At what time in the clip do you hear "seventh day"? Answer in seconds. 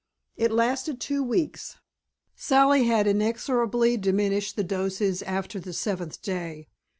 5.73-6.69